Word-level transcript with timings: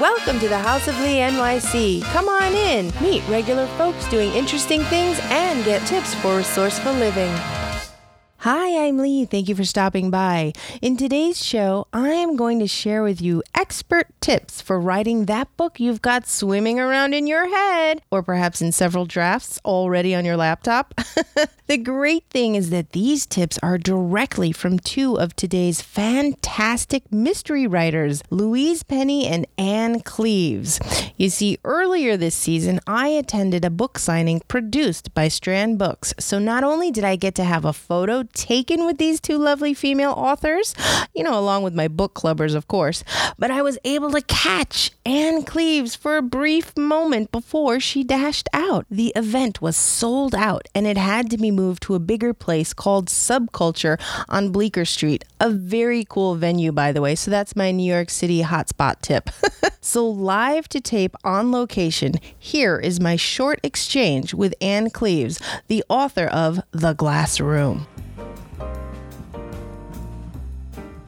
Welcome 0.00 0.38
to 0.40 0.48
the 0.48 0.58
House 0.58 0.88
of 0.88 1.00
Lee 1.00 1.20
NYC. 1.20 2.02
Come 2.02 2.28
on 2.28 2.52
in, 2.52 2.92
meet 3.00 3.26
regular 3.28 3.66
folks 3.78 4.06
doing 4.10 4.30
interesting 4.32 4.82
things, 4.82 5.18
and 5.30 5.64
get 5.64 5.86
tips 5.86 6.14
for 6.16 6.36
resourceful 6.36 6.92
living. 6.92 7.32
Hi, 8.46 8.86
I'm 8.86 8.98
Lee. 8.98 9.24
Thank 9.24 9.48
you 9.48 9.56
for 9.56 9.64
stopping 9.64 10.08
by. 10.08 10.52
In 10.80 10.96
today's 10.96 11.44
show, 11.44 11.88
I 11.92 12.10
am 12.10 12.36
going 12.36 12.60
to 12.60 12.68
share 12.68 13.02
with 13.02 13.20
you 13.20 13.42
expert 13.56 14.06
tips 14.20 14.60
for 14.60 14.78
writing 14.78 15.24
that 15.24 15.48
book 15.56 15.80
you've 15.80 16.00
got 16.00 16.28
swimming 16.28 16.78
around 16.78 17.12
in 17.12 17.26
your 17.26 17.48
head, 17.48 18.02
or 18.08 18.22
perhaps 18.22 18.62
in 18.62 18.70
several 18.70 19.04
drafts 19.04 19.58
already 19.64 20.14
on 20.14 20.24
your 20.24 20.36
laptop. 20.36 20.94
the 21.66 21.76
great 21.76 22.22
thing 22.30 22.54
is 22.54 22.70
that 22.70 22.90
these 22.90 23.26
tips 23.26 23.58
are 23.64 23.78
directly 23.78 24.52
from 24.52 24.78
two 24.78 25.18
of 25.18 25.34
today's 25.34 25.82
fantastic 25.82 27.10
mystery 27.10 27.66
writers, 27.66 28.22
Louise 28.30 28.84
Penny 28.84 29.26
and 29.26 29.48
Ann 29.58 29.98
Cleeves. 30.02 30.78
You 31.16 31.30
see, 31.30 31.58
earlier 31.64 32.16
this 32.16 32.36
season, 32.36 32.78
I 32.86 33.08
attended 33.08 33.64
a 33.64 33.70
book 33.70 33.98
signing 33.98 34.42
produced 34.46 35.14
by 35.14 35.26
Strand 35.26 35.78
Books. 35.78 36.14
So 36.20 36.38
not 36.38 36.62
only 36.62 36.92
did 36.92 37.02
I 37.02 37.16
get 37.16 37.34
to 37.36 37.44
have 37.44 37.64
a 37.64 37.72
photo 37.72 38.22
taken 38.36 38.84
with 38.86 38.98
these 38.98 39.20
two 39.20 39.38
lovely 39.38 39.74
female 39.74 40.12
authors, 40.12 40.74
you 41.14 41.24
know, 41.24 41.36
along 41.36 41.62
with 41.62 41.74
my 41.74 41.88
book 41.88 42.14
clubbers, 42.14 42.54
of 42.54 42.68
course, 42.68 43.02
but 43.38 43.50
I 43.50 43.62
was 43.62 43.78
able 43.84 44.10
to 44.12 44.20
catch 44.20 44.92
Ann 45.04 45.42
Cleeves 45.42 45.96
for 45.96 46.16
a 46.16 46.22
brief 46.22 46.76
moment 46.76 47.32
before 47.32 47.80
she 47.80 48.04
dashed 48.04 48.48
out. 48.52 48.86
The 48.90 49.12
event 49.16 49.62
was 49.62 49.76
sold 49.76 50.34
out 50.34 50.68
and 50.74 50.86
it 50.86 50.98
had 50.98 51.30
to 51.30 51.38
be 51.38 51.50
moved 51.50 51.82
to 51.84 51.94
a 51.94 51.98
bigger 51.98 52.34
place 52.34 52.72
called 52.74 53.08
Subculture 53.08 53.98
on 54.28 54.52
Bleecker 54.52 54.84
Street. 54.84 55.24
A 55.40 55.50
very 55.50 56.04
cool 56.04 56.34
venue, 56.34 56.72
by 56.72 56.92
the 56.92 57.00
way. 57.00 57.14
So 57.14 57.30
that's 57.30 57.56
my 57.56 57.70
New 57.70 57.90
York 57.90 58.10
City 58.10 58.42
hotspot 58.42 59.00
tip. 59.00 59.30
so, 59.80 60.08
live 60.08 60.68
to 60.68 60.80
tape 60.80 61.16
on 61.24 61.50
location, 61.50 62.14
here 62.38 62.78
is 62.78 63.00
my 63.00 63.16
short 63.16 63.60
exchange 63.62 64.34
with 64.34 64.54
Ann 64.60 64.90
Cleeves, 64.90 65.40
the 65.68 65.84
author 65.88 66.26
of 66.26 66.60
The 66.72 66.92
Glass 66.92 67.40
Room. 67.40 67.86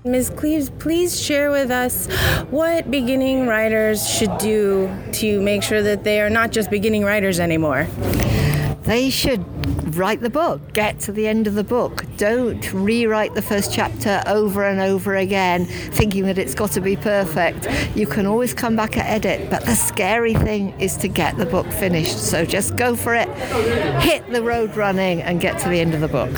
Ms. 0.08 0.30
Cleeves, 0.30 0.70
please 0.70 1.20
share 1.20 1.50
with 1.50 1.70
us 1.70 2.06
what 2.50 2.90
beginning 2.90 3.46
writers 3.46 4.08
should 4.08 4.36
do 4.38 4.90
to 5.12 5.40
make 5.42 5.62
sure 5.62 5.82
that 5.82 6.02
they 6.02 6.20
are 6.22 6.30
not 6.30 6.50
just 6.50 6.70
beginning 6.70 7.04
writers 7.04 7.38
anymore. 7.38 7.86
They 8.84 9.10
should 9.10 9.44
write 9.92 10.20
the 10.20 10.30
book, 10.30 10.72
get 10.72 10.98
to 11.00 11.12
the 11.12 11.26
end 11.26 11.46
of 11.46 11.54
the 11.54 11.64
book. 11.64 12.04
Don't 12.16 12.72
rewrite 12.72 13.34
the 13.34 13.42
first 13.42 13.72
chapter 13.72 14.22
over 14.26 14.64
and 14.64 14.80
over 14.80 15.16
again, 15.16 15.66
thinking 15.66 16.24
that 16.26 16.38
it's 16.38 16.54
got 16.54 16.72
to 16.72 16.80
be 16.80 16.96
perfect. 16.96 17.66
You 17.96 18.06
can 18.06 18.26
always 18.26 18.54
come 18.54 18.76
back 18.76 18.96
and 18.96 19.06
edit, 19.06 19.50
but 19.50 19.64
the 19.64 19.74
scary 19.74 20.34
thing 20.34 20.78
is 20.80 20.96
to 20.98 21.08
get 21.08 21.36
the 21.36 21.46
book 21.46 21.66
finished. 21.72 22.18
So 22.18 22.44
just 22.44 22.76
go 22.76 22.96
for 22.96 23.14
it, 23.14 23.28
hit 24.02 24.28
the 24.30 24.42
road 24.42 24.76
running, 24.76 25.22
and 25.22 25.40
get 25.40 25.58
to 25.60 25.68
the 25.68 25.80
end 25.80 25.94
of 25.94 26.00
the 26.00 26.08
book. 26.08 26.30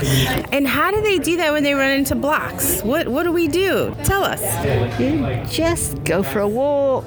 And 0.52 0.66
how 0.66 0.90
do 0.90 1.00
they 1.00 1.18
do 1.18 1.36
that 1.38 1.52
when 1.52 1.62
they 1.62 1.74
run 1.74 1.90
into 1.90 2.14
blocks? 2.14 2.82
What 2.82 3.08
What 3.08 3.24
do 3.24 3.32
we 3.32 3.48
do? 3.48 3.94
Tell 4.04 4.24
us. 4.24 4.42
You 5.00 5.44
just 5.50 6.02
go 6.04 6.22
for 6.22 6.40
a 6.40 6.48
walk, 6.48 7.04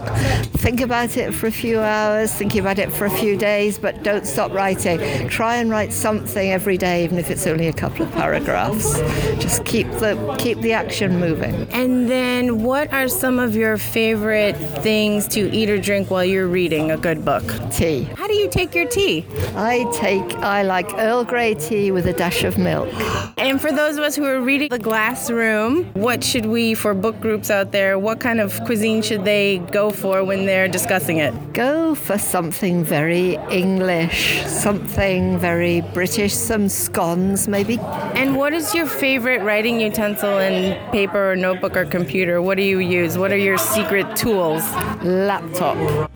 think 0.57 0.81
about 0.81 1.17
it 1.17 1.33
for 1.33 1.47
a 1.47 1.51
few 1.51 1.79
hours, 1.79 2.33
think 2.33 2.55
about 2.55 2.79
it 2.79 2.91
for 2.91 3.05
a 3.05 3.09
few 3.09 3.37
days, 3.37 3.77
but 3.77 4.03
don't 4.03 4.25
stop 4.25 4.51
writing. 4.51 5.27
Try 5.29 5.57
and 5.57 5.69
write 5.69 5.93
something 5.93 6.32
every 6.35 6.77
day, 6.77 7.03
even 7.03 7.17
if 7.17 7.29
it's 7.29 7.45
only 7.47 7.67
a 7.67 7.73
couple 7.73 8.05
of 8.05 8.11
paragraphs. 8.11 8.99
Just 9.39 9.65
keep 9.65 9.87
the 9.93 10.35
keep 10.39 10.57
the 10.59 10.73
action 10.73 11.19
moving. 11.19 11.67
And 11.71 12.09
then, 12.09 12.63
what 12.63 12.91
are 12.93 13.07
some 13.07 13.39
of 13.39 13.55
your 13.55 13.77
favorite 13.77 14.57
things 14.81 15.27
to 15.29 15.51
eat 15.51 15.69
or 15.69 15.77
drink 15.77 16.09
while 16.09 16.25
you're 16.25 16.47
reading 16.47 16.91
a 16.91 16.97
good 16.97 17.25
book? 17.25 17.43
Tea. 17.71 18.03
How 18.15 18.27
do 18.27 18.33
you 18.33 18.49
take 18.49 18.75
your 18.75 18.87
tea? 18.87 19.25
I 19.55 19.89
take 19.93 20.35
I 20.37 20.63
like 20.63 20.93
Earl 20.97 21.23
Grey 21.23 21.55
tea 21.55 21.91
with 21.91 22.07
a 22.07 22.13
dash 22.13 22.43
of 22.43 22.57
milk. 22.57 22.89
And 23.37 23.59
for 23.59 23.71
those 23.71 23.97
of 23.97 24.03
us 24.03 24.15
who 24.15 24.25
are 24.25 24.39
reading 24.39 24.69
The 24.69 24.79
Glass 24.79 25.29
Room, 25.29 25.83
what 25.93 26.23
should 26.23 26.45
we, 26.45 26.73
for 26.75 26.93
book 26.93 27.19
groups 27.19 27.51
out 27.51 27.71
there, 27.71 27.99
what 27.99 28.19
kind 28.19 28.39
of 28.39 28.63
cuisine 28.63 29.01
should 29.01 29.25
they 29.25 29.57
go 29.71 29.91
for 29.91 30.23
when 30.23 30.45
they're 30.45 30.69
discussing 30.69 31.17
it? 31.17 31.33
Go 31.53 31.93
for 31.93 32.17
something 32.17 32.83
very 32.83 33.35
English, 33.51 34.45
something 34.45 35.37
very 35.37 35.81
British, 35.81 36.22
some 36.29 36.69
scones 36.69 37.47
maybe. 37.47 37.79
And 38.15 38.35
what 38.35 38.53
is 38.53 38.73
your 38.73 38.85
favorite 38.85 39.41
writing 39.41 39.81
utensil 39.81 40.37
in 40.37 40.79
paper 40.91 41.31
or 41.31 41.35
notebook 41.35 41.75
or 41.75 41.85
computer? 41.85 42.41
What 42.41 42.57
do 42.57 42.63
you 42.63 42.79
use? 42.79 43.17
What 43.17 43.31
are 43.31 43.37
your 43.37 43.57
secret 43.57 44.15
tools? 44.15 44.63
Laptop. 45.03 46.11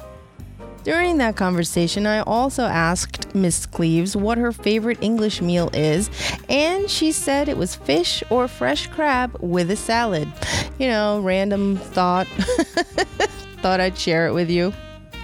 During 0.84 1.18
that 1.18 1.36
conversation, 1.36 2.08
I 2.08 2.22
also 2.22 2.64
asked 2.64 3.36
Miss 3.36 3.66
Cleeves 3.66 4.16
what 4.16 4.38
her 4.38 4.54
favorite 4.54 5.00
English 5.02 5.42
meal 5.42 5.70
is, 5.74 6.10
and 6.48 6.90
she 6.90 7.12
said 7.12 7.50
it 7.50 7.58
was 7.58 7.76
fish 7.76 8.24
or 8.30 8.48
fresh 8.48 8.88
crab 8.88 9.36
with 9.42 9.70
a 9.70 9.76
salad. 9.76 10.32
You 10.80 10.88
know, 10.88 11.20
random 11.20 11.76
thought. 11.76 12.28
Thought 13.62 13.82
I'd 13.82 13.98
share 13.98 14.28
it 14.28 14.34
with 14.34 14.50
you. 14.50 14.72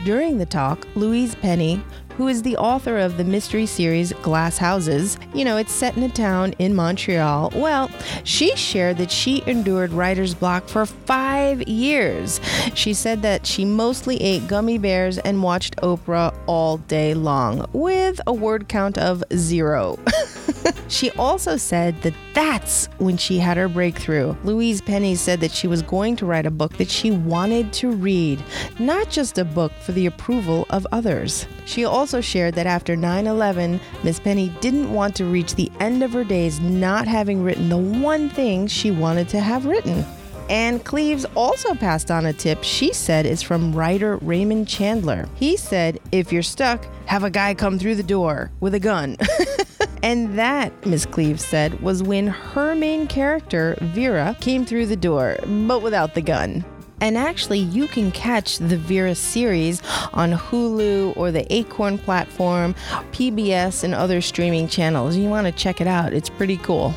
During 0.03 0.37
the 0.37 0.45
talk, 0.45 0.85
Louise 0.95 1.33
Penny, 1.35 1.81
who 2.17 2.27
is 2.27 2.43
the 2.43 2.57
author 2.57 2.97
of 2.97 3.17
the 3.17 3.23
mystery 3.23 3.65
series 3.65 4.13
Glass 4.21 4.57
Houses. 4.57 5.17
You 5.33 5.45
know, 5.45 5.57
it's 5.57 5.71
set 5.71 5.97
in 5.97 6.03
a 6.03 6.09
town 6.09 6.53
in 6.59 6.75
Montreal. 6.75 7.51
Well, 7.55 7.89
she 8.23 8.55
shared 8.55 8.97
that 8.97 9.11
she 9.11 9.43
endured 9.47 9.91
writer's 9.91 10.33
block 10.33 10.67
for 10.67 10.85
five 10.85 11.61
years. 11.63 12.39
She 12.73 12.93
said 12.93 13.21
that 13.21 13.45
she 13.45 13.65
mostly 13.65 14.21
ate 14.21 14.47
gummy 14.47 14.77
bears 14.77 15.17
and 15.17 15.43
watched 15.43 15.75
Oprah 15.77 16.35
all 16.45 16.77
day 16.77 17.13
long, 17.13 17.65
with 17.73 18.19
a 18.27 18.33
word 18.33 18.67
count 18.67 18.97
of 18.97 19.23
zero. 19.33 19.99
she 20.87 21.11
also 21.11 21.57
said 21.57 22.01
that 22.01 22.13
that's 22.33 22.87
when 22.97 23.17
she 23.17 23.37
had 23.37 23.57
her 23.57 23.67
breakthrough. 23.67 24.35
Louise 24.43 24.81
Penny 24.81 25.15
said 25.15 25.39
that 25.41 25.51
she 25.51 25.67
was 25.67 25.81
going 25.81 26.15
to 26.17 26.25
write 26.25 26.45
a 26.45 26.51
book 26.51 26.77
that 26.77 26.89
she 26.89 27.11
wanted 27.11 27.71
to 27.73 27.91
read, 27.91 28.43
not 28.79 29.09
just 29.09 29.37
a 29.37 29.45
book 29.45 29.71
for 29.81 29.91
the 29.91 30.05
approval 30.05 30.65
of 30.69 30.87
others. 30.91 31.47
She 31.65 31.85
also 31.85 32.21
shared 32.21 32.55
that 32.55 32.67
after 32.67 32.95
9 32.95 33.27
11, 33.27 33.79
Miss 34.03 34.19
Penny 34.19 34.49
didn't 34.61 34.93
want 34.93 35.15
to 35.15 35.25
reach 35.25 35.55
the 35.55 35.71
end 35.79 36.03
of 36.03 36.13
her 36.13 36.23
days 36.23 36.59
not 36.59 37.07
having 37.07 37.43
written 37.43 37.69
the 37.69 37.77
one 37.77 38.29
thing 38.29 38.67
she 38.67 38.91
wanted 38.91 39.29
to 39.29 39.39
have 39.39 39.65
written. 39.65 40.05
Ann 40.49 40.79
Cleeves 40.79 41.25
also 41.35 41.73
passed 41.73 42.11
on 42.11 42.25
a 42.25 42.33
tip 42.33 42.63
she 42.63 42.91
said 42.91 43.25
is 43.25 43.41
from 43.41 43.73
writer 43.73 44.17
Raymond 44.17 44.67
Chandler. 44.67 45.27
He 45.35 45.55
said, 45.55 45.99
If 46.11 46.33
you're 46.33 46.43
stuck, 46.43 46.85
have 47.05 47.23
a 47.23 47.29
guy 47.29 47.53
come 47.53 47.79
through 47.79 47.95
the 47.95 48.03
door 48.03 48.51
with 48.59 48.73
a 48.73 48.79
gun. 48.79 49.17
and 50.03 50.37
that, 50.37 50.85
Miss 50.85 51.05
Cleeves 51.05 51.43
said, 51.43 51.81
was 51.81 52.03
when 52.03 52.27
her 52.27 52.75
main 52.75 53.07
character, 53.07 53.75
Vera, 53.81 54.35
came 54.41 54.65
through 54.65 54.85
the 54.85 54.95
door, 54.95 55.37
but 55.47 55.81
without 55.81 56.13
the 56.13 56.21
gun. 56.21 56.63
And 57.01 57.17
actually, 57.17 57.59
you 57.59 57.87
can 57.87 58.11
catch 58.11 58.59
the 58.59 58.77
Vera 58.77 59.15
series 59.15 59.81
on 60.13 60.33
Hulu 60.33 61.17
or 61.17 61.31
the 61.31 61.51
Acorn 61.51 61.97
platform, 61.97 62.75
PBS, 63.11 63.83
and 63.83 63.95
other 63.95 64.21
streaming 64.21 64.67
channels. 64.67 65.15
You 65.15 65.29
want 65.29 65.47
to 65.47 65.51
check 65.53 65.81
it 65.81 65.87
out, 65.87 66.13
it's 66.13 66.29
pretty 66.29 66.57
cool. 66.57 66.93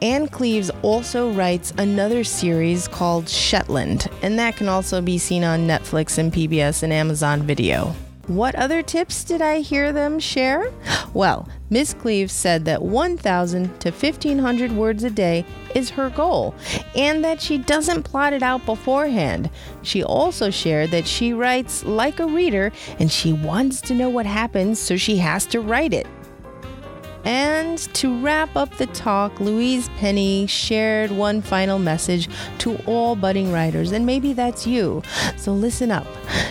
Ann 0.00 0.28
Cleeves 0.28 0.70
also 0.82 1.30
writes 1.32 1.72
another 1.78 2.24
series 2.24 2.86
called 2.86 3.28
Shetland, 3.28 4.06
and 4.22 4.38
that 4.38 4.56
can 4.56 4.68
also 4.68 5.00
be 5.00 5.18
seen 5.18 5.42
on 5.42 5.66
Netflix 5.66 6.18
and 6.18 6.32
PBS 6.32 6.82
and 6.82 6.92
Amazon 6.92 7.42
Video. 7.42 7.94
What 8.26 8.54
other 8.54 8.82
tips 8.82 9.22
did 9.22 9.42
I 9.42 9.60
hear 9.60 9.92
them 9.92 10.18
share? 10.18 10.72
Well, 11.12 11.48
Miss 11.70 11.94
Cleeves 11.94 12.32
said 12.32 12.66
that 12.66 12.82
1,000 12.82 13.80
to 13.80 13.90
1,500 13.90 14.72
words 14.72 15.02
a 15.02 15.10
day 15.10 15.46
is 15.74 15.90
her 15.90 16.10
goal, 16.10 16.54
and 16.94 17.24
that 17.24 17.40
she 17.40 17.56
doesn't 17.56 18.02
plot 18.02 18.32
it 18.32 18.42
out 18.42 18.66
beforehand. 18.66 19.48
She 19.82 20.04
also 20.04 20.50
shared 20.50 20.90
that 20.90 21.06
she 21.06 21.32
writes 21.32 21.82
like 21.84 22.20
a 22.20 22.26
reader 22.26 22.70
and 22.98 23.10
she 23.10 23.32
wants 23.32 23.80
to 23.82 23.94
know 23.94 24.10
what 24.10 24.26
happens, 24.26 24.78
so 24.78 24.96
she 24.96 25.16
has 25.16 25.46
to 25.46 25.60
write 25.60 25.94
it. 25.94 26.06
And 27.24 27.78
to 27.94 28.20
wrap 28.20 28.54
up 28.54 28.76
the 28.76 28.86
talk, 28.86 29.40
Louise 29.40 29.88
Penny 29.96 30.46
shared 30.46 31.10
one 31.10 31.40
final 31.40 31.78
message 31.78 32.28
to 32.58 32.76
all 32.84 33.16
budding 33.16 33.50
writers, 33.50 33.92
and 33.92 34.04
maybe 34.04 34.34
that's 34.34 34.66
you. 34.66 35.02
So 35.38 35.54
listen 35.54 35.90
up. 35.90 36.06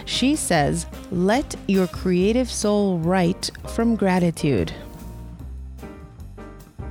She 0.05 0.35
says, 0.35 0.87
Let 1.11 1.55
your 1.67 1.85
creative 1.85 2.49
soul 2.51 2.97
write 2.97 3.51
from 3.67 3.95
gratitude. 3.95 4.73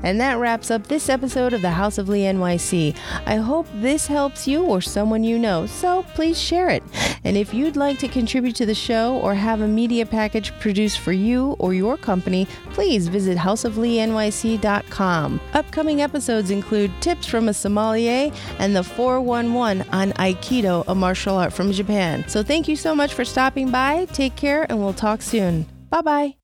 And 0.02 0.20
that 0.20 0.38
wraps 0.38 0.70
up 0.70 0.87
this 0.87 1.08
episode 1.08 1.52
of 1.52 1.62
the 1.62 1.70
House 1.70 1.99
of 1.99 2.08
Lee 2.08 2.22
NYC. 2.22 2.96
I 3.26 3.37
hope 3.37 3.66
this 3.75 4.06
helps 4.06 4.49
you 4.49 4.62
or 4.62 4.81
someone 4.81 5.25
you 5.25 5.38
know, 5.38 5.66
so 5.66 6.04
please 6.14 6.40
share 6.40 6.69
it. 6.69 6.82
And 7.25 7.37
if 7.37 7.54
you'd 7.54 7.76
like 7.76 7.99
to 8.00 8.08
contribute 8.08 8.56
to 8.56 8.66
the 8.66 8.75
show 8.75 9.19
or 9.19 9.34
have 9.34 9.60
a 9.60 9.69
media 9.69 10.04
package 10.04 10.52
produced 10.58 10.99
for 10.99 11.12
you 11.12 11.54
or 11.58 11.75
your 11.75 11.96
company, 11.96 12.46
please 12.70 13.08
visit 13.08 13.38
houseofleenyc.com. 13.38 15.40
Upcoming 15.54 16.02
episodes 16.02 16.50
include 16.50 16.90
tips 17.00 17.26
from 17.26 17.48
a 17.48 17.55
sommelier 17.55 18.32
and 18.58 18.75
the 18.75 18.82
411 18.82 19.88
on 19.90 20.10
Aikido, 20.12 20.84
a 20.88 20.94
martial 20.94 21.37
art 21.37 21.52
from 21.52 21.72
Japan. 21.72 22.25
So 22.28 22.43
thank 22.43 22.69
you 22.69 22.76
so 22.76 22.94
much 22.94 23.14
for 23.14 23.25
stopping 23.25 23.70
by. 23.70 24.06
Take 24.06 24.37
care, 24.37 24.66
and 24.69 24.78
we'll 24.78 24.93
talk 24.93 25.22
soon. 25.22 25.66
Bye 25.90 26.02
bye. 26.02 26.42